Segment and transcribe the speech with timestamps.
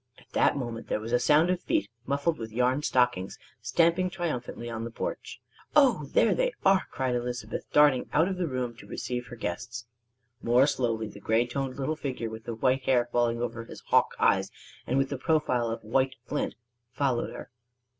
[0.17, 4.67] At that moment there was a sound of feet, muffled with yarn stockings, stamping triumphantly
[4.67, 5.39] on the porch.
[5.75, 9.85] "Oh, there they are!" cried Elizabeth, darting out of the room to receive her guests.
[10.41, 14.15] More slowly the gray toned little figure with the white hair falling over his hawk
[14.17, 14.49] eyes
[14.87, 16.55] and with the profile of white flint
[16.93, 17.51] followed her.